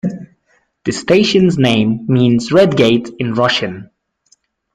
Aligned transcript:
The 0.83 0.93
station's 0.93 1.59
name 1.59 2.07
means 2.07 2.51
"Red 2.51 2.75
Gate" 2.75 3.11
in 3.19 3.35
Russian. 3.35 3.91